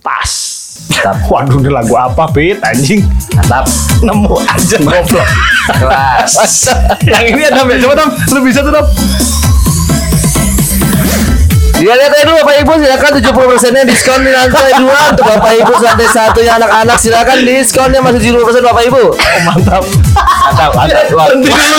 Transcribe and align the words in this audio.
Tas. 0.00 0.32
Mantap. 0.88 1.28
Waduh 1.28 1.60
ini 1.60 1.68
lagu 1.68 1.92
apa 1.92 2.24
Pit 2.32 2.56
anjing. 2.64 3.04
Mantap. 3.36 3.68
Nemu 4.00 4.36
aja. 4.48 4.76
Goblok. 4.80 5.28
Kelas. 5.76 6.32
Yang 7.12 7.24
ini 7.36 7.42
ada 7.46 7.62
ya 7.68 7.76
Coba 7.84 7.94
Tam 8.00 8.08
Lu 8.32 8.40
bisa 8.40 8.64
tuh 8.64 8.72
Tam 8.72 8.84
Dia 11.80 11.96
lihat 11.96 12.12
aja 12.12 12.24
dulu 12.28 12.36
Bapak 12.44 12.56
Ibu. 12.64 12.72
Silakan 12.80 13.10
70 13.20 13.50
persennya 13.56 13.82
diskon 13.88 14.20
di 14.24 14.32
lantai 14.32 14.72
2 14.76 14.88
untuk 14.88 15.24
Bapak 15.24 15.52
Ibu 15.64 15.72
lantai 15.80 16.08
satunya 16.08 16.52
anak-anak 16.56 16.96
silakan 16.96 17.38
diskonnya 17.44 18.00
masih 18.00 18.20
70 18.32 18.44
persen 18.44 18.62
Bapak 18.64 18.82
Ibu. 18.88 19.04
Oh 19.16 19.40
mantap. 19.48 19.84
Mantap, 20.16 20.70
mantap. 20.76 21.04
Berhenti 21.08 21.52
dulu 21.52 21.78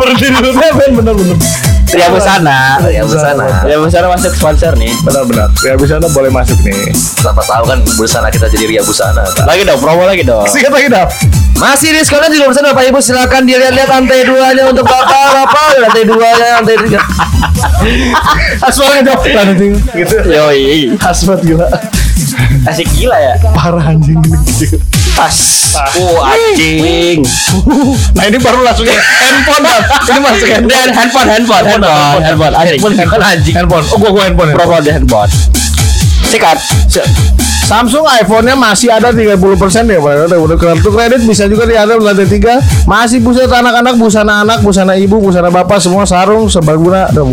Berhenti 0.00 0.26
dulu 0.32 0.48
Ben 0.56 0.90
bener-bener 0.96 1.71
Ria 1.92 2.08
Busana, 2.08 2.80
Ria 2.80 3.04
Busana. 3.04 3.46
Ria 3.68 3.76
Busana 3.76 4.08
masuk 4.08 4.32
sponsor 4.32 4.72
nih. 4.80 4.92
Benar-benar 5.04 5.52
Ya 5.60 5.76
bisa 5.76 6.00
anda 6.00 6.08
boleh 6.08 6.32
masuk 6.32 6.56
nih 6.64 6.88
Siapa 6.96 7.44
tahu 7.44 7.64
kan 7.68 7.78
busana 8.00 8.32
kita 8.32 8.48
jadi 8.48 8.64
Ria 8.64 8.82
Busana. 8.82 9.20
Lagi 9.44 9.62
dong, 9.68 9.76
promo 9.76 10.08
lagi 10.08 10.24
dong. 10.24 10.48
Sikat 10.48 10.72
lagi 10.72 10.88
Dap 10.88 11.12
Masih 11.60 11.92
diskonnya 11.92 12.32
70 12.32 12.48
persen 12.48 12.64
Bapak 12.64 12.84
Ibu 12.88 12.98
silakan 12.98 13.44
dilihat-lihat 13.44 13.88
lantai 13.92 14.24
2-nya 14.24 14.64
untuk 14.72 14.88
Bapak, 14.88 15.28
Bapak. 15.36 15.68
Lantai 15.84 16.02
2-nya, 16.08 16.48
lantai 16.58 16.76
3. 16.80 18.66
Asbalnya 18.66 19.00
jauh 19.12 19.22
Lantai 19.28 19.68
gitu 19.76 20.16
Yoi. 20.26 20.96
Asbat 20.96 21.44
gila 21.44 21.68
Asik 22.70 22.88
gila 22.96 23.16
ya. 23.18 23.34
Parah 23.52 23.92
anjing 23.92 24.18
gitu 24.22 24.78
Tas. 25.12 25.72
Oh, 26.00 26.20
anjing. 26.24 27.24
Nah 28.16 28.24
ini 28.28 28.38
baru 28.38 28.64
langsung 28.64 28.86
ya 28.86 28.96
handphone 28.96 29.64
Dap 29.64 29.82
Ini 30.08 30.20
masuk 30.20 30.48
handphone 30.48 30.68
Dan 30.68 30.88
handphone, 30.92 31.28
handphone, 31.28 31.64
handphone, 31.64 32.22
handphone, 32.22 32.54
anjing, 32.54 32.80
handphone, 32.80 33.24
anjing. 33.24 33.54
Handphone 33.56 33.84
Oh 33.92 33.96
gua 34.00 34.10
gua 34.12 34.22
handphone 34.28 34.48
ya. 34.52 34.54
Promo 34.56 34.76
di 34.80 34.90
handphone. 34.92 35.30
Sikat. 36.28 36.58
Samsung 37.62 38.04
iPhone-nya 38.04 38.58
masih 38.58 38.92
ada 38.92 39.14
30% 39.14 39.38
ya 39.88 39.98
Pak. 40.02 40.12
Udah, 40.28 40.38
udah 40.44 40.56
kartu 40.60 40.90
kredit 40.92 41.22
bisa 41.24 41.48
juga 41.48 41.64
di 41.64 41.78
ada 41.78 41.96
lantai 41.96 42.28
3. 42.28 42.88
Masih 42.90 43.22
busana 43.24 43.48
anak-anak, 43.48 43.94
busana 43.96 44.32
anak, 44.44 44.58
busana 44.60 44.92
ibu, 44.98 45.16
busana 45.22 45.48
bapak 45.48 45.80
semua 45.80 46.04
sarung 46.04 46.50
serbaguna 46.52 47.08
dan 47.14 47.24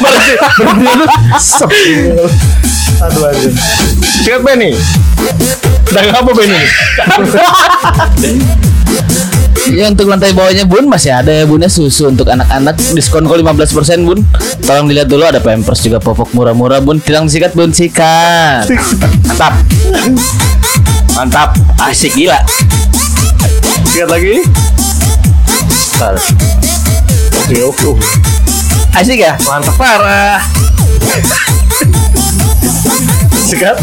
berhenti 0.00 0.82
dulu. 0.84 1.06
Sep. 1.38 1.70
Aduh 3.00 3.32
anjir. 3.32 3.52
Sikat 4.20 4.44
Benny. 4.44 4.76
Dagang 5.88 6.16
apa 6.20 6.30
Benny? 6.36 6.60
Ya 9.70 9.92
untuk 9.92 10.08
lantai 10.08 10.32
bawahnya 10.32 10.64
Bun 10.64 10.88
masih 10.88 11.12
ada 11.12 11.30
ya 11.30 11.44
Bun 11.44 11.60
ya 11.60 11.68
susu 11.68 12.08
untuk 12.08 12.26
anak-anak 12.26 12.80
diskon 12.96 13.28
kok 13.28 13.38
15% 13.38 14.08
Bun. 14.08 14.24
Tolong 14.64 14.88
dilihat 14.88 15.06
dulu 15.06 15.22
ada 15.28 15.38
Pampers 15.38 15.84
juga 15.84 16.00
popok 16.00 16.32
murah-murah 16.32 16.80
Bun. 16.80 16.98
Tilang 16.98 17.28
sikat 17.28 17.52
Bun 17.52 17.70
sikat. 17.70 18.66
Mantap. 19.28 19.54
Mantap. 21.12 21.54
Asik 21.76 22.16
gila. 22.16 22.40
Sikat 23.92 24.08
lagi. 24.08 24.42
Oke 27.46 27.60
oke. 27.60 27.86
oke. 27.94 28.06
Asik 28.96 29.20
ya? 29.20 29.36
Mantap 29.44 29.76
parah. 29.76 30.40
Sikat. 33.50 33.76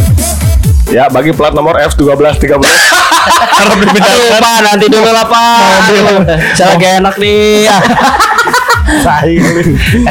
Ya 0.87 1.11
bagi 1.11 1.35
plat 1.35 1.51
nomor 1.51 1.75
F1213 1.75 2.47
Harap 2.47 3.75
Aduh, 3.75 3.83
dipindahkan 3.83 4.39
Pak, 4.39 4.57
nanti 4.63 4.87
dulu 4.87 5.11
lah, 5.11 5.27
Pak. 5.27 5.59
Saya 6.55 6.79
lagi 6.79 6.87
enak 6.95 7.15
nih. 7.19 7.67
Tai 9.03 9.27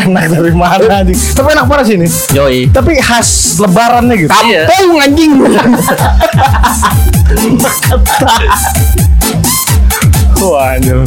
Enak 0.05 0.25
dari 0.29 0.53
mana 0.53 1.01
anjing 1.01 1.17
Tapi 1.33 1.57
enak 1.57 1.65
parah 1.65 1.81
sih 1.81 1.97
ini 1.97 2.05
Yoi. 2.37 2.69
Tapi 2.69 3.01
khas 3.01 3.57
lebarannya 3.57 4.21
gitu 4.21 4.29
Iya. 4.45 4.69
Kampung 4.69 5.01
anjing 5.01 5.33
Wah 10.37 10.77
anjir 10.77 11.01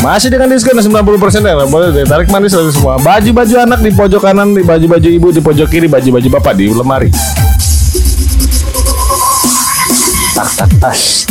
masih 0.00 0.32
dengan 0.32 0.48
diskon 0.48 0.80
90% 0.80 1.44
ya 1.44 1.54
boleh 1.68 1.92
deh 1.92 2.08
tarik 2.08 2.32
manis 2.32 2.56
lagi 2.56 2.72
semua 2.72 2.96
baju-baju 3.04 3.54
anak 3.60 3.80
di 3.84 3.92
pojok 3.92 4.22
kanan 4.24 4.56
di 4.56 4.64
baju-baju 4.64 5.08
ibu 5.12 5.28
di 5.28 5.44
pojok 5.44 5.68
kiri 5.68 5.92
baju-baju 5.92 6.28
bapak 6.40 6.56
di 6.56 6.72
lemari 6.72 7.12
Tak 10.30 10.56
tak 10.56 10.70
tas. 10.80 11.28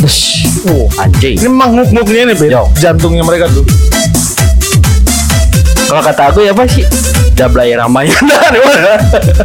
Oh, 0.70 0.86
anjing. 0.94 1.34
ini 1.34 1.50
memang 1.50 1.74
nguk-nguknya 1.74 2.30
nih. 2.30 2.46
Yo. 2.46 2.70
jantungnya 2.78 3.26
mereka 3.26 3.50
tuh 3.50 3.66
Kalau 5.90 5.98
kata 5.98 6.30
aku 6.30 6.46
ya 6.46 6.54
apa 6.54 6.62
sih? 6.70 6.86
Dablay 7.34 7.74
Ramayana. 7.74 8.38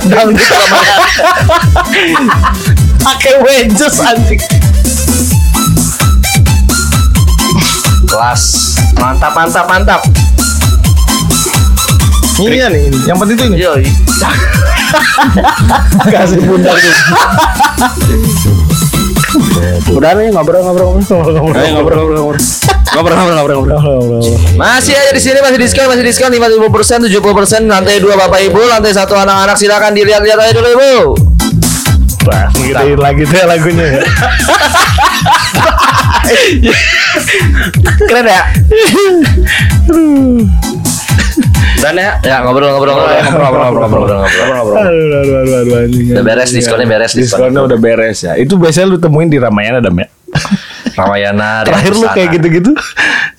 Dangdut 0.05 0.37
Ramayana. 0.37 1.07
pakai 3.01 3.33
wedges 3.41 3.97
anjing 4.05 4.41
Kelas. 8.05 8.74
Mantap, 8.99 9.31
mantap, 9.35 9.65
mantap. 9.67 10.01
ini 12.35 12.59
ya 12.59 12.67
nih 12.67 12.91
ini. 12.91 12.99
yang 13.07 13.15
penting 13.15 13.35
tuh 13.39 13.47
ini 13.47 13.63
Yoi. 13.63 13.87
kasih 16.11 16.39
pundak 16.43 16.75
tuh 16.75 16.95
Udah 19.95 20.11
nih 20.15 20.31
ngobrol-ngobrol. 20.31 20.99
Ayo 21.55 21.79
ngobrol-ngobrol. 21.79 22.39
Ngobrol-ngobrol 22.95 23.55
ngobrol. 23.59 23.79
Masih 24.55 24.95
aja 24.95 25.11
di 25.11 25.21
sini 25.21 25.39
masih 25.43 25.59
diskon, 25.59 25.87
masih 25.91 26.03
diskon 26.03 26.31
50%, 26.31 27.11
70%, 27.11 27.67
lantai 27.67 27.99
2 27.99 28.07
Bapak 28.15 28.39
Ibu, 28.51 28.61
lantai 28.71 28.95
1 28.95 29.03
anak-anak 29.05 29.57
silakan 29.59 29.91
dilihat-lihat 29.91 30.39
aja 30.39 30.51
dulu 30.55 30.69
Ibu. 30.79 30.93
Wah, 32.25 32.49
ngiriin 32.57 32.97
lagi 32.97 33.21
tuh 33.29 33.37
ya 33.37 33.45
lagunya 33.45 33.85
ya. 33.85 34.01
Keren 38.09 38.25
ya? 38.27 38.41
Dan 41.75 41.93
ya, 41.99 42.11
ya 42.23 42.35
ngobrol-ngobrol 42.41 42.95
ngobrol 42.95 43.41
ngobrol 43.45 43.61
ngobrol 43.77 44.17
ngobrol 44.25 44.55
ngobrol. 44.57 44.75
Aduh, 44.79 44.89
aduh, 44.89 45.19
aduh, 45.21 45.35
aduh, 45.43 45.55
aduh, 45.61 45.75
anjing. 45.85 46.05
Udah 46.15 46.23
beres, 46.25 46.49
diskonnya 46.49 46.87
beres, 46.87 47.11
diskon. 47.13 47.51
Diskonnya 47.51 47.61
udah 47.67 47.77
beres 47.77 48.17
ya. 48.25 48.33
Itu 48.39 48.57
biasanya 48.57 48.87
lu 48.89 48.97
temuin 48.97 49.29
di 49.29 49.37
Ramayana 49.37 49.83
Dam 49.83 49.93
ya. 49.99 50.07
Ramayana. 50.95 51.67
Terakhir 51.67 51.91
lu 51.93 52.01
Ria 52.07 52.09
kayak 52.15 52.29
Busana. 52.31 52.35
gitu-gitu. 52.39 52.71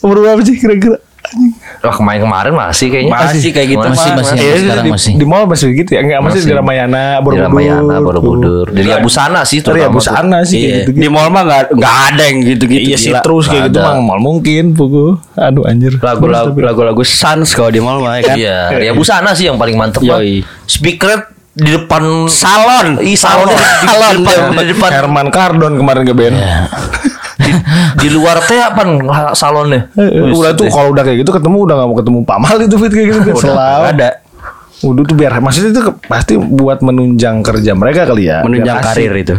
Umur 0.05 0.17
berapa 0.23 0.41
sih 0.45 0.55
kira-kira? 0.61 0.99
Anjing. 1.27 1.53
Wah 1.87 1.95
kemarin-kemarin 1.95 2.53
masih 2.53 2.87
kayaknya. 2.91 3.13
Masih 3.15 3.51
kayak 3.55 3.69
gitu, 3.71 3.87
masih, 3.87 4.11
masih. 4.19 4.37
Iya, 4.37 4.55
sekarang 4.59 4.85
di, 4.85 4.91
masih. 4.91 5.13
Di 5.15 5.27
mall 5.27 5.45
masih 5.47 5.67
gitu 5.71 5.91
ya. 5.95 6.01
Enggak 6.03 6.21
masih, 6.27 6.41
Masih. 6.43 6.51
di 6.51 6.55
Ramayana, 6.59 7.05
Di 7.07 7.23
Borobudur. 7.23 7.47
Ramayana, 7.47 7.95
Borobudur. 8.03 8.67
Di 8.75 8.81
Ria 8.83 8.99
Busana 8.99 9.41
sih 9.47 9.59
Tuh. 9.63 9.71
Ria 9.71 9.87
terutama 9.87 9.95
tuh. 9.95 9.97
Busana 10.03 10.39
sih 10.43 10.59
Iya. 10.59 10.75
gitu-gitu. 10.83 11.01
Di 11.01 11.09
mall 11.09 11.29
mah 11.31 11.43
nggak 11.47 11.63
nggak 11.79 11.95
ada 12.11 12.23
yang 12.27 12.39
gitu-gitu. 12.43 12.89
Iya 12.91 12.97
sih 12.99 13.13
gila. 13.15 13.21
terus 13.23 13.45
kayak 13.47 13.63
gitu 13.71 13.79
mah 13.79 13.95
mal 14.03 14.19
mungkin 14.19 14.65
pugu. 14.75 15.07
Aduh 15.39 15.63
anjir. 15.63 15.95
Lagu-lagu 16.03 16.59
lagu-lagu 16.59 17.03
Sans 17.07 17.47
kalau 17.55 17.71
di 17.71 17.79
mall 17.79 18.03
mah 18.03 18.19
ya 18.19 18.23
kan. 18.27 18.37
Iya, 18.37 18.59
Ria 18.75 18.93
Busana 18.93 19.31
sih 19.39 19.47
yang 19.47 19.55
paling 19.57 19.79
mantep. 19.79 20.03
Yoi. 20.03 20.43
Speaker 20.67 21.31
di 21.57 21.71
depan 21.73 22.29
Salon. 22.29 23.01
Ih, 23.01 23.17
salonnya 23.17 23.57
di, 23.57 23.65
di, 23.65 23.87
Salon, 23.89 24.15
depan, 24.21 24.37
iya. 24.37 24.61
di 24.61 24.67
depan 24.77 24.91
Herman 24.93 25.29
Kardon 25.33 25.73
kemarin 25.81 26.03
ke 26.05 26.13
band. 26.13 26.37
di, 27.47 27.53
di 27.97 28.09
luar 28.11 28.43
teh 28.43 28.59
apa 28.59 28.83
salonnya? 29.33 29.87
Eh, 29.95 30.27
udah 30.29 30.53
tuh 30.53 30.67
kalau 30.67 30.91
udah 30.91 31.07
kayak 31.07 31.23
gitu 31.23 31.31
ketemu 31.31 31.57
udah 31.63 31.75
gak 31.79 31.89
mau 31.89 31.97
ketemu 31.97 32.19
Pamal 32.27 32.55
itu 32.59 32.77
fit 32.77 32.91
kayak 32.91 33.07
gitu 33.09 33.21
kan. 33.23 33.35
Selalu 33.39 33.85
ada. 33.95 34.11
Udah 34.77 35.03
tuh 35.03 35.17
biar 35.17 35.33
maksudnya 35.41 35.73
itu 35.73 35.81
pasti 36.05 36.37
buat 36.37 36.85
menunjang 36.85 37.41
kerja 37.41 37.73
mereka 37.73 38.05
kali 38.05 38.29
ya. 38.29 38.45
menunjang 38.45 38.77
Biar 38.77 38.85
asik. 38.85 38.93
karir 38.93 39.13
itu. 39.17 39.35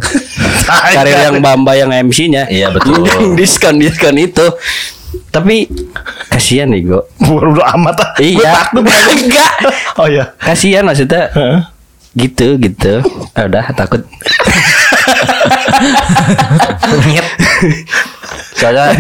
karir 0.98 1.18
yang 1.30 1.38
Bamba 1.38 1.78
yang 1.78 1.94
MC-nya. 1.94 2.50
Iya, 2.50 2.74
betul. 2.74 3.06
diskon 3.38 3.78
diskon 3.78 4.18
itu. 4.18 4.42
Tapi 5.30 5.70
kasihan 6.28 6.66
nih 6.68 6.90
Go. 6.90 7.06
Bodoh 7.22 7.62
amat 7.78 8.02
ah. 8.02 8.10
Gua 8.18 8.26
Iya. 8.26 8.52
takut 8.66 8.84
Enggak. 8.90 9.54
Oh 10.02 10.08
iya. 10.10 10.26
Kasihan 10.42 10.82
maksudnya. 10.82 11.30
Heeh. 11.30 11.60
Gitu 12.18 12.58
gitu. 12.58 13.06
Ah, 13.38 13.46
udah 13.46 13.70
takut. 13.78 14.02
Nyet. 17.10 17.28
Soalnya 18.58 18.98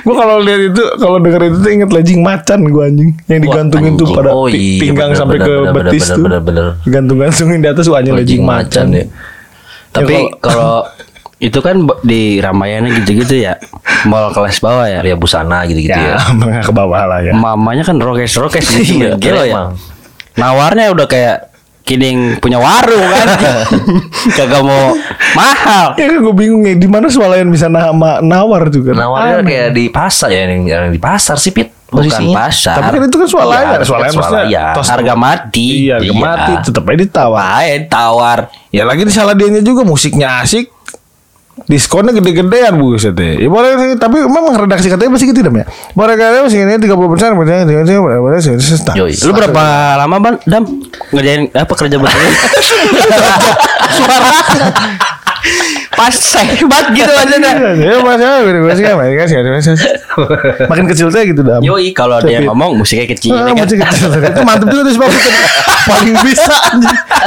gue 0.00 0.14
kalau 0.16 0.36
lihat 0.40 0.60
itu 0.72 0.82
kalau 0.96 1.18
denger 1.20 1.52
itu 1.52 1.58
tuh 1.60 1.70
inget 1.70 1.90
lejing 1.92 2.20
macan 2.20 2.60
gue 2.64 2.82
anjing 2.82 3.10
yang 3.28 3.40
digantungin 3.40 3.92
tuh 3.94 4.08
anjing. 4.08 4.16
pada 4.16 4.30
Oh, 4.32 4.46
iya, 4.48 4.80
pinggang 4.80 5.12
bener, 5.12 5.20
sampai 5.20 5.36
bener, 5.36 5.46
ke 5.46 5.54
bener, 5.54 5.72
betis 5.76 6.02
bener, 6.02 6.16
tuh 6.16 6.24
bener, 6.24 6.40
bener. 6.40 6.66
gantung-gantungin 6.88 7.58
di 7.60 7.68
atas 7.68 7.86
anjing 7.86 8.14
lejing 8.16 8.16
Lejing 8.18 8.42
macan, 8.42 8.64
macan, 8.64 8.86
ya. 8.90 9.04
Tapi 9.92 10.14
Tapi- 10.16 10.32
kalau 10.40 10.74
itu 11.38 11.58
kan 11.60 11.76
di 12.00 12.40
Ramayana 12.40 12.88
gitu-gitu 12.90 13.36
ya. 13.36 13.60
Mall 14.08 14.32
kelas 14.32 14.58
bawah 14.58 14.88
ya. 14.88 15.04
Ria 15.04 15.14
Busana 15.14 15.68
gitu-gitu 15.68 15.92
ya, 15.92 16.16
ya. 16.16 16.60
ke 16.66 16.72
bawah 16.72 17.04
lah 17.04 17.20
ya 17.20 17.36
Mamanya 17.36 17.84
kan 17.84 18.00
rokes-rokes 18.00 18.64
gitu. 18.80 19.04
Iya, 19.04 19.20
Gila 19.20 19.44
ya. 19.44 19.62
Nawarnya 20.34 20.90
udah 20.90 21.06
kayak 21.06 21.53
kidding 21.84 22.40
punya 22.40 22.56
warung 22.56 23.04
kan. 23.04 23.28
Kagak 24.36 24.60
mau 24.60 24.96
mahal. 25.32 25.92
ya 25.94 26.08
kan 26.08 26.18
gue 26.18 26.34
bingung 26.34 26.64
ya 26.64 26.74
di 26.74 26.88
mana 26.88 27.06
swalayan 27.06 27.46
bisa 27.46 27.68
nama 27.68 28.18
nawar 28.18 28.66
juga 28.68 28.96
Aneh. 28.96 29.44
kayak 29.44 29.70
di 29.70 29.84
pasar 29.88 30.28
ya 30.28 30.48
yang 30.48 30.64
yang 30.64 30.84
di 30.88 30.98
pasar 30.98 31.36
sih 31.36 31.52
Pit. 31.52 31.68
Bukan 31.84 32.10
posisinya. 32.10 32.34
pasar. 32.40 32.74
Tapi 32.74 32.96
kan 32.96 33.06
itu 33.06 33.16
kan 33.16 33.28
swalaya, 33.28 33.54
Iya, 33.54 33.86
swalaya 33.86 34.10
dekat 34.10 34.18
maksudnya 34.18 34.42
swalaya. 34.42 34.64
tos- 34.74 34.90
harga 34.90 35.14
mati. 35.14 35.66
Iya, 35.84 35.94
harga 35.94 36.12
mati 36.16 36.52
tetap 36.66 36.82
aja 36.82 36.98
ditawar. 36.98 37.38
Lain 37.54 37.80
tawar. 37.86 38.38
Ya 38.68 38.82
lagi 38.82 39.02
di 39.04 39.12
salah 39.12 39.34
dianya 39.36 39.62
juga 39.62 39.86
musiknya 39.86 40.42
asik. 40.42 40.74
Diskonnya 41.54 42.10
gede-gedean 42.10 42.74
bu 42.76 42.98
ya. 42.98 43.38
Ya 43.38 43.46
boleh 43.46 43.78
sih, 43.78 43.94
tapi 43.94 44.26
memang 44.26 44.58
redaksi 44.58 44.90
katanya 44.90 45.14
masih 45.14 45.30
gitu 45.30 45.40
dam 45.46 45.54
ya. 45.54 45.64
Boleh 45.94 46.18
katanya 46.18 46.42
masih 46.50 46.58
ini 46.66 46.74
30 46.82 47.12
persen, 47.14 47.30
boleh 47.38 47.62
boleh 47.62 48.38
Yoi. 48.98 49.14
Lu 49.22 49.30
berapa 49.30 49.62
lama 50.02 50.16
ban 50.18 50.34
dam 50.50 50.66
ngerjain 51.14 51.54
apa 51.54 51.72
kerja 51.78 51.96
betul? 51.96 52.30
Suara 53.94 54.28
pas 55.94 56.10
sebat 56.10 56.90
gitu 56.90 57.06
maksudnya. 57.16 57.52
Ya 57.76 57.94
masalah 58.00 58.38
gue 58.42 58.74
sih 58.74 58.82
kan, 58.82 58.94
makin 60.66 60.84
kecil 60.88 61.08
saya 61.08 61.24
gitu 61.24 61.42
dam. 61.42 61.60
Yoi 61.60 61.92
kalau 61.92 62.18
dia 62.20 62.40
Tapi- 62.40 62.48
ngomong 62.48 62.76
musiknya 62.76 63.06
kecil 63.06 63.34
Ah, 63.34 63.46
kan. 63.46 63.54
masih 63.60 63.78
kecil. 63.78 64.08
Itu 64.10 64.40
mantep 64.42 64.68
juga 64.68 64.82
tuh 64.84 64.94
sebab 64.96 65.08
itu 65.08 65.30
paling 65.90 66.16
bisa. 66.22 66.54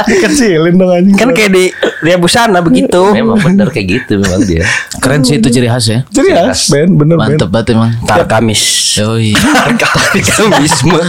Dikecilin 0.04 0.74
dong 0.74 0.90
anjing. 0.90 1.16
Kan 1.16 1.28
kayak 1.32 1.50
di 1.52 1.64
dia 2.00 2.16
busana 2.16 2.58
begitu. 2.60 3.02
Memang 3.10 3.38
bener 3.38 3.68
kayak 3.70 3.86
gitu 3.86 4.18
memang 4.18 4.42
dia. 4.44 4.64
Keren 4.98 5.22
sih 5.22 5.38
itu 5.38 5.48
ciri 5.48 5.66
khas 5.66 5.86
ya. 5.86 6.00
Jadi 6.10 6.28
ya, 6.30 6.50
Ben, 6.70 6.90
bener 6.94 7.16
Ben. 7.16 7.34
Mantep 7.34 7.48
banget 7.48 7.74
emang. 7.74 7.90
Tar 8.04 8.26
Kamis. 8.26 8.62
Yoi. 8.98 9.32
Kamisme. 10.28 11.00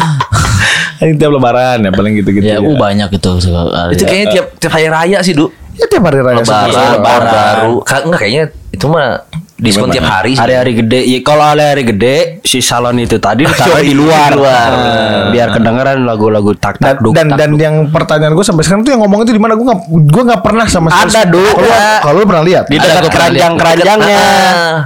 Ini 1.00 1.16
tiap 1.16 1.32
lebaran 1.32 1.80
ya 1.80 1.92
paling 1.92 2.12
gitu-gitu. 2.18 2.44
Ya, 2.44 2.60
uh, 2.60 2.76
banyak 2.76 3.08
itu. 3.10 3.32
Itu 3.96 4.04
kayaknya 4.04 4.28
tiap 4.30 4.46
tiap 4.60 4.72
hari 4.74 4.92
raya 4.92 5.24
sih, 5.24 5.32
Du. 5.32 5.48
Ya 5.80 5.86
tiap 5.88 6.04
hari 6.04 6.20
raya. 6.20 6.36
Lebaran, 6.38 6.68
lebaran 6.94 7.24
baru. 7.26 7.74
Ka- 7.82 8.04
Enggak 8.04 8.20
kayaknya 8.20 8.44
itu 8.70 8.86
mah 8.86 9.24
diskon 9.56 9.90
tiap 9.90 10.06
hari 10.06 10.36
sih. 10.36 10.40
Hari-hari 10.40 10.72
gede. 10.78 11.00
Ya, 11.04 11.20
kalau 11.20 11.42
hari-hari 11.42 11.84
gede 11.86 12.16
si 12.44 12.60
salon 12.60 12.96
itu 12.98 13.16
tadi 13.18 13.44
ditaruh 13.50 13.80
di 13.80 13.92
luar. 13.92 14.32
Biar 15.30 15.48
kedengeran 15.50 16.04
lagu-lagu 16.04 16.52
tak 16.54 16.78
Dan, 16.78 16.84
tak 16.86 16.96
duk 17.00 17.12
dan, 17.12 17.28
tak, 17.28 17.38
dan 17.38 17.50
duk. 17.50 17.60
yang 17.60 17.76
pertanyaan 17.88 18.34
gue 18.34 18.44
sampai 18.44 18.62
sekarang 18.62 18.84
tuh 18.84 18.92
yang 18.92 19.02
ngomong 19.02 19.24
itu 19.24 19.32
di 19.32 19.40
mana 19.40 19.56
gue 19.56 19.64
nggak 19.64 19.80
gue 19.88 20.24
nggak 20.26 20.42
pernah 20.42 20.66
sama 20.66 20.88
sekali. 20.90 21.10
Ada, 21.10 21.22
Du. 21.26 21.44
Kalau 22.02 22.14
lu 22.14 22.26
pernah 22.26 22.44
lihat? 22.44 22.64
di 22.66 22.76
dekat 22.76 23.04
keranjang-keranjangnya. 23.08 24.20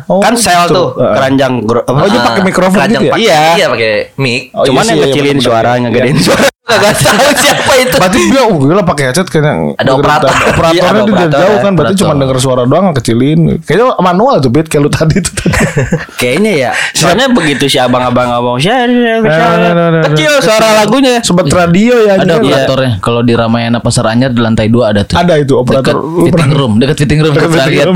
Oh, 0.05 0.21
kan 0.21 0.33
sel 0.35 0.61
gitu. 0.63 0.73
tuh, 0.73 0.87
keranjang? 0.95 1.53
Oh, 1.65 2.05
dia 2.05 2.21
pakai 2.21 2.41
mikrofon 2.43 2.79
gitu 2.87 3.03
ya? 3.03 3.13
Iya. 3.15 3.41
Iya, 3.55 3.65
pakai 3.67 3.91
mic. 4.15 4.53
Oh, 4.53 4.61
Cuman 4.63 4.77
iya 4.79 4.89
yang 4.89 4.93
sih, 4.93 5.01
iya, 5.01 5.05
kecilin 5.09 5.37
suara, 5.39 5.71
Iya. 5.73 5.81
ngegedein 5.83 6.19
suara. 6.19 6.52
Gak 6.63 6.95
tahu 6.95 7.27
siapa 7.36 7.74
itu. 7.75 7.95
Berarti 8.00 8.19
dia 8.31 8.44
uh 8.48 8.56
gila 8.56 8.83
pakai 8.88 9.12
headset 9.12 9.27
kayak 9.27 9.75
Ada 9.75 10.00
operator. 10.00 10.31
Iya, 10.31 10.48
operatornya 10.48 10.80
ada 10.80 11.01
tuh 11.04 11.12
dari 11.12 11.27
operator, 11.27 11.42
jauh 11.44 11.57
kan 11.60 11.71
berarti 11.75 11.95
cuma 12.00 12.13
denger 12.15 12.38
suara 12.39 12.63
doang 12.63 12.95
kecilin. 12.95 13.39
Kayaknya 13.60 14.00
manual 14.00 14.36
tuh 14.39 14.48
beat 14.48 14.71
kayak 14.71 14.88
lu 14.88 14.89
tadi 14.89 15.19
tuh. 15.19 15.44
Kayaknya 16.24 16.51
ya. 16.56 16.71
Soalnya 16.95 17.27
begitu 17.36 17.68
si 17.68 17.75
abang-abang 17.75 18.31
ngomong 18.31 18.63
"Share, 18.63 18.88
share, 18.88 19.19
Nah, 19.19 19.27
share." 19.27 19.60
nah, 19.60 19.71
nah, 19.75 19.88
nah, 19.92 20.01
kecil 20.07 20.31
nah. 20.31 20.39
suara 20.39 20.68
lagunya. 20.80 21.19
Sobat 21.19 21.51
radio 21.51 22.00
ya 22.00 22.15
Ada 22.15 22.39
operatornya. 22.39 22.92
Kalau 23.04 23.21
di 23.27 23.33
Ramayana 23.36 23.83
Pasar 23.83 24.07
Anyar 24.07 24.31
di 24.31 24.39
lantai 24.39 24.71
dua 24.71 24.95
ada 24.95 25.04
tuh. 25.04 25.19
Ada 25.19 25.44
itu 25.44 25.60
operator. 25.60 26.00
Fitting 26.00 26.31
pernah- 26.31 26.56
room, 26.56 26.74
dekat 26.80 26.95
fitting 26.95 27.19
room. 27.19 27.36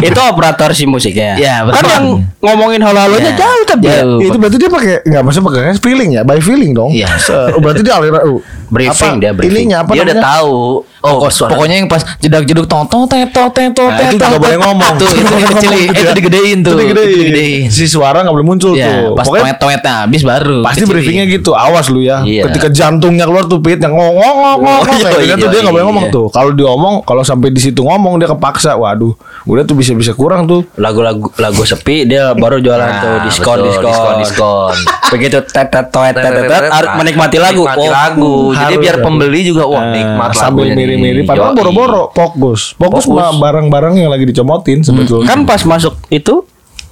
Itu 0.03 0.19
operator 0.19 0.75
si 0.75 0.83
musiknya. 0.83 1.39
Iya, 1.39 1.63
Kan 1.63 1.71
betul. 1.71 1.87
yang 1.87 2.05
ngomongin 2.43 2.83
halo-halonya 2.83 3.31
Iya. 3.31 3.39
jauh 3.39 3.63
tapi. 3.63 3.85
Ya, 3.87 4.03
itu 4.03 4.35
berarti 4.35 4.57
dia 4.59 4.67
pakai 4.67 4.93
nggak 5.07 5.21
maksudnya 5.23 5.45
pakai 5.47 5.79
feeling 5.79 6.09
ya, 6.19 6.21
by 6.27 6.43
feeling 6.43 6.75
dong. 6.75 6.91
Iya. 6.91 7.07
Oh, 7.55 7.63
berarti 7.63 7.79
dia 7.79 7.95
aliran 7.95 8.19
uh, 8.27 8.39
Briefing 8.67 9.13
apa, 9.13 9.21
dia 9.21 9.31
briefing. 9.31 9.63
Ininya 9.63 9.77
apa 9.79 9.91
Dia 9.91 10.03
udah 10.03 10.11
namanya? 10.13 10.27
tahu. 10.35 10.57
Oh, 10.97 11.09
Pokok- 11.13 11.29
suara. 11.29 11.49
pokoknya 11.53 11.75
yang 11.77 11.87
pas 11.87 12.01
jedak-jeduk 12.17 12.65
tong 12.65 12.83
tong 12.83 13.05
tet 13.05 13.29
tot 13.29 13.47
tet 13.49 13.69
tot 13.69 13.85
Nah, 13.85 14.01
itu 14.01 14.17
tet, 14.17 14.27
nggak 14.27 14.41
boleh 14.41 14.59
ngomong. 14.59 14.93
Tuh, 14.97 15.07
itu 15.07 15.23
dikecilin, 15.29 15.45
ngomong 15.77 15.93
gitu 15.93 16.01
itu 16.01 16.13
digedein 16.13 16.57
tuh. 16.59 16.69
Itu 16.69 16.79
digedein. 16.81 17.07
Itu 17.07 17.19
digedein. 17.21 17.61
Si 17.69 17.85
suara 17.85 18.17
nggak 18.19 18.33
boleh 18.33 18.43
muncul 18.45 18.71
Ya, 18.73 18.89
tuh. 19.05 19.13
pas 19.13 19.23
Pokoknya 19.23 19.55
toet 19.55 19.77
toetnya 19.77 19.93
habis 20.03 20.21
baru. 20.21 20.57
pasti 20.61 20.75
kecilin. 20.75 20.91
briefingnya 20.91 21.25
gitu. 21.29 21.51
Awas 21.53 21.85
lu 21.87 22.01
ya. 22.01 22.17
Iya. 22.21 22.43
Ketika 22.45 22.67
jantungnya 22.69 23.23
keluar 23.23 23.45
tuh 23.45 23.59
pit 23.59 23.77
yang 23.77 23.93
ngomong 23.93 24.15
ngomong 24.17 24.35
ngomong 24.57 24.77
Oh, 24.83 24.97
iya, 24.97 25.07
kayak 25.07 25.27
gitu 25.29 25.37
tuh 25.37 25.47
iya, 25.47 25.47
dia 25.47 25.59
nggak 25.61 25.71
boleh 25.71 25.79
iya. 25.79 25.91
ngomong 25.93 26.05
tuh. 26.09 26.25
Kalau 26.27 26.49
dia 26.51 26.65
ngomong, 26.67 26.93
kalau 27.03 27.23
sampai 27.23 27.49
di 27.49 27.61
situ 27.61 27.79
ngomong 27.79 28.13
dia 28.17 28.27
kepaksa. 28.27 28.71
Waduh, 28.75 29.13
udah 29.45 29.63
tuh 29.63 29.75
bisa 29.75 29.93
bisa 29.93 30.11
kurang 30.11 30.43
tuh. 30.43 30.65
Lagu-lagu 30.75 31.29
lagu 31.37 31.61
sepi 31.63 32.03
dia 32.03 32.33
baru 32.33 32.57
jualan 32.57 32.83
Nah, 32.83 32.99
tuh 32.99 33.15
diskon 33.23 33.57
diskon 33.63 34.13
diskon. 34.19 34.75
Begitu 35.13 35.39
tet 35.45 35.69
tet 35.69 35.87
toet 35.87 36.11
tet 36.11 36.25
tet 36.25 36.43
tet, 36.43 36.63
harus 36.67 36.89
menikmati 36.95 37.37
lagu. 37.37 37.63
Menikmati 37.63 37.79
Oh, 37.79 37.93
lagu. 37.93 38.33
Jadi 38.57 38.73
harus, 38.73 38.83
biar 38.83 38.95
harus. 38.97 39.05
pembeli 39.05 39.39
juga 39.45 39.63
wah 39.69 39.83
nikmat 39.93 40.31
sambil 40.33 40.65
lagunya 40.65 40.73
nih. 40.73 40.85
mirip-mirip. 40.97 41.23
Padahal 41.29 41.53
Yoi. 41.53 41.57
boro-boro 41.61 42.03
fokus. 42.11 42.73
Fokus 42.73 43.05
mah 43.05 43.31
barang-barang 43.37 43.93
yang 44.01 44.09
lagi 44.09 44.25
dicomotin 44.25 44.81
sebetulnya. 44.81 45.29
Kan 45.29 45.45
pas 45.45 45.61
masuk 45.63 45.93
itu 46.09 46.43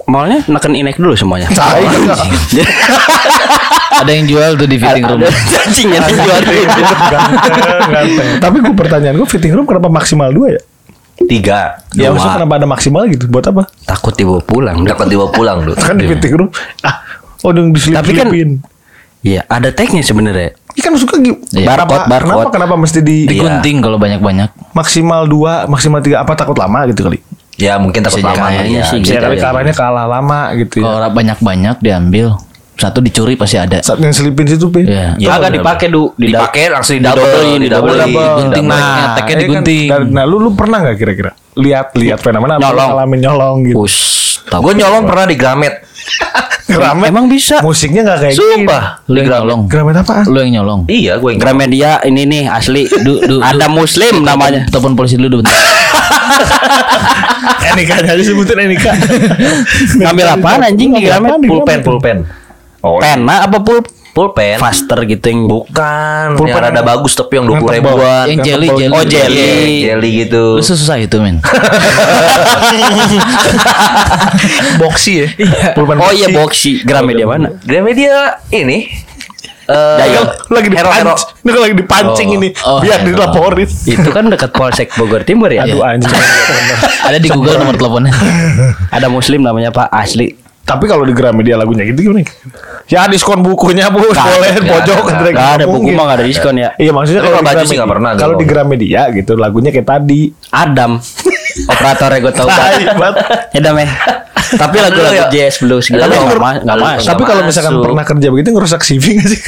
mallnya 0.06 0.46
neken 0.46 0.72
inek 0.78 0.96
dulu 0.96 1.18
semuanya. 1.18 1.50
Ada 3.96 4.10
yang 4.12 4.28
jual 4.28 4.60
tuh 4.60 4.68
di 4.68 4.76
fitting 4.76 5.04
room. 5.08 5.24
Cacing 5.24 5.88
yang 5.88 6.04
dijual 6.04 6.40
di. 6.46 6.62
Tapi 8.38 8.56
gue 8.60 8.74
pertanyaan 8.76 9.16
gue 9.16 9.28
fitting 9.28 9.56
room 9.56 9.64
kenapa 9.64 9.88
maksimal 9.88 10.28
dua 10.30 10.60
ya? 10.60 10.62
Tiga. 11.26 11.80
Ya 11.96 12.12
maksudnya 12.12 12.44
kenapa 12.44 12.54
ada 12.60 12.68
maksimal 12.68 13.08
gitu? 13.08 13.24
Buat 13.26 13.48
apa? 13.48 13.62
Takut 13.88 14.12
dibawa 14.12 14.44
pulang. 14.44 14.84
Dapat 14.84 15.06
dibawa 15.08 15.32
pulang 15.32 15.64
dulu. 15.64 15.74
Kan 15.80 15.96
di 15.96 16.06
fitting 16.06 16.34
room. 16.36 16.50
Ah, 16.84 17.00
oh 17.40 17.50
dong 17.56 17.72
diselip 17.72 18.04
Tapi 18.04 18.12
kan-. 18.14 18.75
Iya, 19.26 19.42
ada 19.44 19.68
tagnya 19.68 20.00
sebenarnya. 20.00 20.54
Ikan 20.72 20.94
suka 20.94 21.18
gitu. 21.18 21.34
Iya, 21.50 21.66
barcode, 21.66 21.98
kenapa, 21.98 22.06
barcode. 22.06 22.30
kenapa 22.30 22.50
kenapa 22.52 22.74
mesti 22.78 23.00
di 23.00 23.26
Digunting 23.26 23.76
kalau 23.80 23.98
banyak-banyak. 23.98 24.48
maksimal 24.70 25.26
dua, 25.26 25.66
maksimal 25.66 25.98
tiga? 25.98 26.22
Apa 26.22 26.32
takut 26.32 26.54
lama 26.54 26.86
gitu 26.86 27.02
kali? 27.02 27.18
Ya 27.56 27.74
mungkin 27.74 28.00
takut 28.00 28.20
Bisa 28.20 28.30
lama 28.30 28.46
kali 28.54 28.70
ya. 28.70 28.84
sih. 28.86 29.00
Bisa 29.00 29.12
Gitu 29.12 29.18
kali 29.18 29.34
ya. 29.34 29.42
caranya 29.42 29.74
kalah 29.74 30.06
lama 30.06 30.40
gitu 30.54 30.78
ya. 30.78 30.84
Kalau 30.84 31.08
banyak-banyak 31.10 31.76
diambil, 31.80 32.26
satu 32.76 33.00
dicuri 33.00 33.34
pasti 33.34 33.56
ada. 33.56 33.80
Saat 33.80 33.98
yang 33.98 34.12
selipin 34.12 34.44
situ 34.44 34.68
pin. 34.68 34.84
Iya. 34.84 35.16
Ya, 35.16 35.30
Agak 35.32 35.56
dipakai 35.56 35.88
du, 35.88 36.12
di 36.14 36.28
Dipakai 36.28 36.68
langsung 36.68 36.94
Didouble-in, 36.94 37.58
didouble, 37.58 37.96
didouble-in. 37.96 38.36
Gunting 38.46 38.66
Nah, 38.68 38.76
tagnya, 38.76 39.08
tagnya 39.16 39.16
ya 39.16 39.24
kan, 39.24 39.40
digunting. 39.42 39.86
dan- 39.88 40.08
Nah, 40.12 40.24
lu 40.24 40.36
lu 40.38 40.52
pernah 40.52 40.78
nggak 40.78 40.96
kira-kira 40.96 41.32
lihat 41.56 41.96
lihat 41.96 42.20
fenomena 42.20 42.54
apa 42.54 42.68
Nyolong. 42.68 42.88
ngalamin 42.92 43.18
nyolong 43.18 43.56
gitu? 43.64 43.76
Push. 43.80 43.98
Gue 44.46 44.72
nyolong 44.76 45.02
pernah 45.02 45.24
di 45.24 45.34
Gramet. 45.34 45.74
Gramet. 46.66 47.14
Emang 47.14 47.30
bisa? 47.30 47.62
Musiknya 47.62 48.02
nggak 48.02 48.18
kayak 48.26 48.34
gini. 48.34 48.66
Sumpah. 48.66 49.06
Lu 49.06 49.16
yang 49.22 49.30
nyolong. 49.30 49.60
Gramet 49.70 49.96
apaan? 50.02 50.26
Lu 50.26 50.38
yang 50.42 50.60
nyolong. 50.60 50.80
Iya, 50.90 51.22
gue 51.22 51.30
yang 51.32 51.40
Gramedia 51.40 52.02
ini 52.02 52.26
nih 52.26 52.42
asli. 52.50 52.90
Du, 52.90 53.22
du, 53.22 53.38
Ada 53.46 53.70
muslim 53.70 54.26
namanya. 54.26 54.66
Telepon 54.66 54.98
polisi 54.98 55.14
dulu 55.14 55.40
bentar. 55.40 55.54
Enika 57.70 58.02
aja 58.02 58.18
sebutin 58.18 58.66
Enika. 58.66 58.92
Ngambil 59.94 60.26
apaan 60.36 60.60
anjing 60.66 60.90
di 60.98 61.06
Gramet? 61.06 61.38
pulpen, 61.46 61.78
pulpen. 61.86 62.18
Oh, 62.84 63.00
Pena 63.02 63.50
apa 63.50 63.58
pul 63.66 63.82
Pulpen. 64.16 64.56
faster 64.56 65.04
gitu 65.04 65.26
yang 65.28 65.44
Bukan. 65.44 66.26
Pulpen 66.34 66.56
yang 66.56 66.64
rada 66.64 66.72
yang- 66.74 66.88
bagus 66.88 67.12
tapi 67.12 67.36
yang 67.36 67.44
dua 67.44 67.60
puluh 67.60 67.76
ribuan. 67.76 68.24
Yang 68.26 68.40
jelly, 68.42 68.68
jelly. 68.72 68.88
Oh, 68.90 69.04
jelly. 69.04 69.36
Iya, 69.36 69.92
jelly 69.92 70.10
gitu. 70.24 70.44
Lu 70.56 70.64
sesusah 70.64 70.96
itu 70.96 71.20
men. 71.20 71.36
boxy 74.78 75.12
ya. 75.16 75.26
Pulpen 75.72 75.98
Oh 75.98 76.10
iya 76.10 76.28
boxy. 76.28 76.80
Gramedia 76.80 77.26
mana? 77.26 77.52
Gramedia 77.60 78.40
ini. 78.50 78.88
Eh, 79.66 79.96
Jayong. 79.98 80.30
lagi 80.48 80.68
dipancing. 80.70 81.26
Ini 81.42 81.58
lagi 81.58 81.74
dipancing 81.74 82.28
Oh. 82.30 82.36
ini. 82.38 82.48
Oh, 82.62 82.78
Biar 82.78 83.02
hero. 83.02 83.18
dilaporin. 83.18 83.66
Itu 83.66 84.08
kan 84.08 84.30
dekat 84.30 84.54
Polsek 84.54 84.94
Bogor 84.94 85.26
Timur 85.26 85.50
ya. 85.50 85.66
Aduh 85.66 85.82
anjing. 85.82 86.06
Ada 87.06 87.18
di 87.18 87.26
Google 87.26 87.58
nomor 87.58 87.74
teleponnya. 87.74 88.14
Ada 88.88 89.10
muslim 89.10 89.42
namanya 89.42 89.68
Pak 89.68 89.90
asli. 89.90 90.45
Tapi 90.66 90.84
kalau 90.84 91.06
di 91.06 91.14
Gramedia 91.14 91.54
lagunya 91.54 91.86
gitu 91.86 92.10
gimana? 92.10 92.26
Ya 92.86 93.06
diskon 93.06 93.38
bukunya 93.38 93.86
bos 93.86 94.10
boleh 94.10 94.50
pojok 94.58 94.98
ada, 95.04 95.22
Nggak 95.22 95.32
Gak 95.32 95.50
ada 95.52 95.64
buku 95.64 95.78
mungkin. 95.80 95.94
mah 95.94 96.04
gak 96.04 96.16
ada 96.16 96.26
diskon 96.26 96.54
ya. 96.56 96.70
Iya 96.74 96.90
maksudnya 96.90 97.20
Tapi 97.20 97.28
kalau 97.28 97.38
kalau 97.38 97.46
di 97.46 97.46
baju 97.46 97.54
sih 97.56 97.62
Gramedia- 97.62 97.78
nggak 97.78 97.92
pernah 97.94 98.10
Kalau 98.12 98.34
di 98.34 98.44
Gramedia 98.44 99.02
gitu 99.12 99.32
lagunya 99.36 99.70
kayak 99.70 99.86
tadi. 99.88 100.20
Adam. 100.50 100.90
Operatornya 101.72 102.18
gue 102.20 102.32
tau 102.32 102.46
banget. 102.46 102.92
banget. 102.92 103.16
Ya. 103.54 103.72
Tapi 104.46 104.76
lagu-lagu 104.76 105.16
ya? 105.16 105.26
jazz 105.28 105.58
blues 105.58 105.86
gitu 105.86 105.96
Lu 105.96 106.02
nggak 106.04 106.18
nggak- 106.20 106.38
ma- 106.38 106.60
nggak 106.60 106.76
lu- 106.76 106.86
masuk. 106.88 107.08
Tapi 107.08 107.22
kalau 107.24 107.42
misalkan 107.42 107.74
pernah 107.80 108.04
kerja 108.04 108.26
begitu 108.28 108.48
ngerusak 108.52 108.82
CV 108.82 109.04
gak 109.16 109.26
sih? 109.28 109.40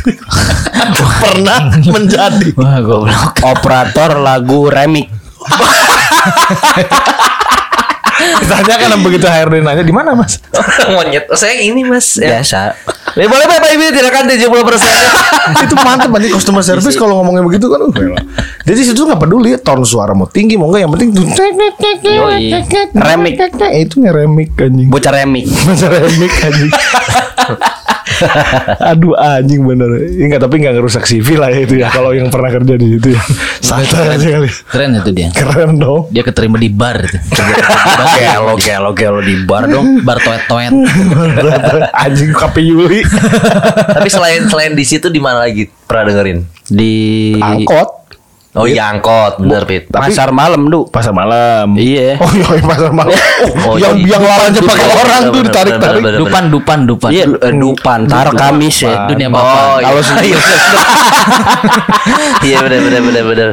pernah 1.23 1.59
menjadi. 1.85 2.49
Wah, 2.55 2.79
goblok. 2.81 3.43
Operator 3.45 4.11
lagu 4.17 4.67
remix. 4.67 5.11
Ditanyakan 8.29 9.01
begitu 9.01 9.27
HRD 9.27 9.55
nanya 9.65 9.85
di 9.85 9.95
mana 9.95 10.13
mas? 10.13 10.43
Monyet. 10.95 11.29
Oh, 11.33 11.39
saya 11.39 11.57
ini 11.61 11.83
mas. 11.85 12.19
Ya. 12.21 12.39
Biasa. 12.39 12.77
Ya, 13.17 13.27
boleh 13.27 13.47
Bapak 13.49 13.71
Ibu 13.75 13.83
tidak 13.91 14.13
kan 14.15 14.25
70 14.29 14.47
persen. 14.63 14.93
itu 15.65 15.75
mantep 15.81 16.11
aja 16.13 16.29
customer 16.29 16.63
service 16.63 16.95
kalau 16.95 17.19
ngomongnya 17.19 17.43
begitu 17.43 17.67
kan. 17.73 17.81
Uh. 17.89 18.15
Jadi 18.69 18.81
situ 18.93 19.01
nggak 19.03 19.19
peduli 19.19 19.57
tone 19.59 19.83
suara 19.83 20.13
mau 20.13 20.29
tinggi 20.29 20.61
mau 20.61 20.69
enggak 20.71 20.87
yang 20.87 20.93
penting. 20.95 21.09
Remik. 22.93 23.35
Itu 23.75 23.95
ngeremik 24.05 24.51
anjing. 24.61 24.89
Bocah 24.93 25.13
remix. 25.13 25.47
Masa 25.65 25.89
remik 25.89 26.33
anjing. 26.45 26.73
Aduh 28.93 29.15
anjing 29.17 29.63
bener. 29.65 29.91
Enggak 30.19 30.41
tapi 30.45 30.61
enggak 30.63 30.75
ngerusak 30.79 31.05
CV 31.05 31.39
lah 31.39 31.51
ya 31.51 31.61
itu 31.65 31.75
ya 31.79 31.89
kalau 31.91 32.15
yang 32.15 32.29
pernah 32.29 32.51
kerja 32.53 32.75
di 32.79 32.87
situ 32.97 33.09
ya. 33.15 33.23
Santai 33.69 34.17
aja 34.17 34.29
kali. 34.39 34.49
Keren 34.49 34.91
itu 34.99 35.11
dia. 35.13 35.29
Keren 35.35 35.77
dong. 35.77 36.09
Dia 36.15 36.23
keterima 36.25 36.57
di 36.57 36.71
bar 36.71 37.03
itu. 37.05 37.19
Kelo 38.19 38.55
kelo 38.59 38.91
kelo 38.95 39.21
di 39.23 39.35
bar 39.45 39.67
dong. 39.67 40.03
Bar 40.03 40.19
toet-toet. 40.23 40.73
anjing 41.93 42.31
kape 42.35 42.63
Yuli. 42.63 43.03
Tapi 43.95 44.09
selain 44.09 44.47
selain 44.47 44.73
di 44.75 44.85
situ 44.87 45.11
di 45.11 45.21
mana 45.21 45.45
lagi 45.47 45.67
pernah 45.67 46.13
dengerin? 46.13 46.39
Di 46.69 46.95
Angkot. 47.41 47.98
Oh 48.59 48.67
iya 48.67 48.91
angkot, 48.91 49.39
bener 49.39 49.63
Pit. 49.65 49.87
pasar 49.87 50.35
malam, 50.35 50.67
Du. 50.67 50.83
Pasar 50.91 51.15
malam. 51.15 51.79
Iya. 51.79 52.19
Oh 52.23 52.31
iya 52.35 52.59
pasar 52.67 52.91
malam. 52.91 53.15
Oh, 53.69 53.77
yang 53.79 53.95
iya. 54.01 54.17
yang 54.19 54.23
lawannya 54.25 54.61
pakai 54.65 54.87
Dupan, 54.89 55.05
orang 55.05 55.23
tuh 55.31 55.43
bener, 55.45 55.95
bener. 56.03 56.19
Dupan, 56.19 56.43
dupan, 56.51 56.79
dupan. 56.89 57.11
Iya, 57.15 57.25
eh, 57.31 57.55
dupan. 57.55 57.99
Tar 58.11 58.29
Kamis 58.35 58.77
ya. 58.83 59.07
Dunia 59.07 59.29
Oh, 59.31 59.39
bapak. 59.39 59.87
kalau 59.87 60.01
iya. 60.25 60.39
Iya 62.49 62.57
bener 62.65 62.81
bener 62.83 63.01
bener 63.05 63.25
bener. 63.29 63.49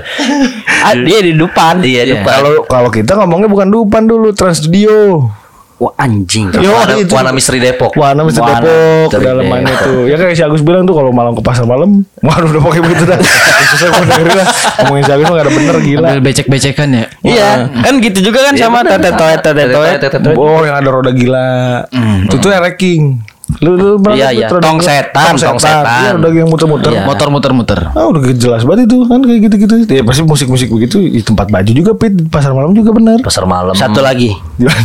Ah, 0.82 0.94
dia 0.98 1.20
di 1.22 1.34
depan. 1.36 1.84
Iya 1.86 2.02
Dupan. 2.18 2.34
Kalau 2.42 2.52
kalau 2.66 2.90
kita 2.90 3.12
ngomongnya 3.20 3.50
bukan 3.52 3.68
Dupan 3.70 4.08
dulu, 4.10 4.32
Trans 4.34 4.64
Studio. 4.64 5.30
Wah 5.76 5.92
anjing. 6.00 6.48
Yo, 6.56 6.72
Warna, 6.72 6.96
itu. 6.96 7.12
Warna 7.12 7.32
Misteri 7.36 7.60
Depok. 7.60 8.00
Wah, 8.00 8.16
namanya 8.16 8.40
Wah, 8.40 8.64
Depok 8.64 9.20
dalamannya 9.20 9.76
tuh. 9.84 10.08
Ya 10.08 10.16
kayak 10.16 10.40
si 10.40 10.44
Agus 10.48 10.64
bilang 10.64 10.88
tuh 10.88 10.96
kalau 10.96 11.12
malam 11.12 11.36
ke 11.36 11.44
pasar 11.44 11.68
malam, 11.68 12.08
waduh 12.26 12.48
udah 12.48 12.62
pakai 12.64 12.82
begitu 12.88 13.04
dah. 13.04 13.20
Susah 13.76 13.88
gue 13.92 14.04
dengerin 14.08 14.36
lah. 14.40 14.48
Ngomongin 14.88 15.04
si 15.04 15.12
Agus 15.12 15.26
mah 15.28 15.36
gak 15.36 15.46
ada 15.46 15.52
bener 15.52 15.78
gila. 15.84 16.08
Ambil 16.08 16.22
becek-becekan 16.24 16.88
ya. 16.96 17.06
Iya, 17.28 17.50
kan 17.76 17.94
gitu 18.00 18.20
juga 18.24 18.40
kan 18.48 18.54
sama 18.56 18.88
tete 18.88 19.12
toet 19.20 19.40
tete 19.44 19.64
toet. 19.68 20.36
Oh, 20.40 20.64
yang 20.64 20.80
ada 20.80 20.88
roda 20.88 21.12
gila. 21.12 21.84
Itu 22.24 22.40
tuh 22.40 22.56
ranking. 22.56 23.35
Lu 23.64 23.72
lu 23.80 23.90
Iya, 24.12 24.32
iya. 24.36 24.48
roda 24.52 24.64
Tong 24.68 24.80
setan, 24.82 25.36
Tong 25.36 25.40
setan. 25.40 25.60
setan. 25.60 26.02
Iya, 26.04 26.10
roda 26.20 26.28
yang 26.32 26.50
muter-muter. 26.50 26.92
Iya. 26.92 27.04
Motor 27.08 27.28
muter-muter. 27.32 27.80
Ah 27.96 28.06
udah 28.08 28.22
jelas 28.36 28.64
banget 28.68 28.92
itu 28.92 28.98
kan 29.08 29.20
kayak 29.24 29.40
gitu-gitu. 29.48 29.74
Ya 29.92 30.04
pasti 30.04 30.22
musik-musik 30.26 30.68
begitu 30.72 31.00
di 31.00 31.22
tempat 31.24 31.48
baju 31.48 31.72
juga 31.72 31.92
Pit 31.96 32.12
di 32.16 32.24
pasar 32.28 32.52
malam 32.52 32.76
juga 32.76 32.92
benar. 32.92 33.20
Pasar 33.24 33.48
malam. 33.48 33.76
Satu 33.76 34.04
lagi 34.04 34.36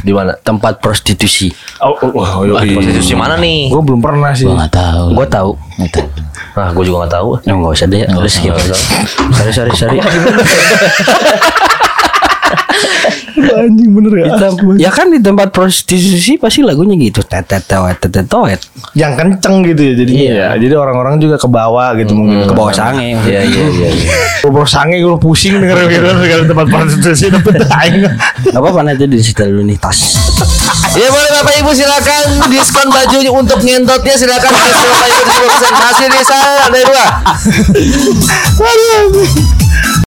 Di 0.04 0.12
mana? 0.14 0.36
tempat 0.40 0.78
prostitusi. 0.78 1.50
Oh, 1.80 1.94
oh, 1.98 2.12
oh, 2.14 2.44
oh, 2.46 2.58
Prostitusi 2.60 3.14
mana 3.16 3.34
nih? 3.38 3.70
Gue 3.72 3.82
belum 3.82 4.00
pernah 4.02 4.30
sih. 4.36 4.46
Gua 4.46 4.66
nggak 4.66 4.74
tahu. 4.74 5.06
Gue 5.16 5.26
tahu. 5.26 5.50
Nah, 6.50 6.68
gue 6.74 6.84
juga 6.84 7.06
gak 7.06 7.14
tahu. 7.14 7.28
Ya 7.46 7.52
nggak 7.56 7.72
usah 7.72 7.86
deh. 7.88 8.02
Udah 8.10 8.30
skip 8.30 8.52
aja. 8.52 8.74
Sorry 9.32 9.52
sorry 9.54 9.72
sorry. 9.72 9.98
Anjing 13.36 13.90
bener 13.90 14.12
ya. 14.16 14.24
Tem- 14.36 14.78
ya 14.78 14.90
kan 14.90 15.06
di 15.06 15.18
tempat 15.18 15.50
prostitusi 15.50 16.34
pasti 16.36 16.60
lagunya 16.60 16.94
gitu. 16.94 17.20
Tete 17.20 17.60
toet 17.60 17.96
tete 17.98 18.22
toet. 18.24 18.60
Yang 18.92 19.12
kenceng 19.16 19.62
gitu 19.64 19.80
ya 19.80 19.92
jadinya 19.94 20.22
Iya. 20.22 20.34
ya. 20.34 20.48
Jadi 20.58 20.74
orang-orang 20.74 21.14
juga 21.16 21.36
ke 21.36 21.46
bawah 21.46 21.94
gitu 21.94 22.12
mungkin 22.12 22.44
Ke 22.44 22.54
bawah 22.54 22.70
sange. 22.70 23.14
Iya 23.22 23.40
iya 23.42 23.64
iya. 23.68 23.88
iya. 24.00 24.12
Gue 24.42 24.64
sange 24.64 24.98
gue 24.98 25.16
pusing 25.16 25.56
denger 25.56 25.86
gitu 25.86 26.08
segala 26.18 26.42
tempat 26.44 26.66
prostitusi 26.68 27.24
tapi 27.28 27.48
aing. 27.80 28.02
Gak 28.46 28.56
apa-apa 28.56 28.80
nanti 28.82 29.04
di 29.04 29.20
situ 29.20 29.40
dulu 29.40 29.62
nih 29.62 29.76
tas. 29.76 29.98
Ya 30.90 31.06
boleh 31.06 31.30
Bapak 31.32 31.54
Ibu 31.56 31.70
silakan 31.70 32.22
diskon 32.50 32.88
baju 32.88 33.18
untuk 33.36 33.58
ngentotnya 33.60 34.14
silakan 34.16 34.50
diskon 34.50 34.88
Bapak 34.88 35.06
Ibu 35.06 35.22
10%. 35.22 35.80
Masih 35.80 36.06
di 36.08 36.22
sana 36.22 36.50
ada 36.66 36.78
dua. 36.82 37.06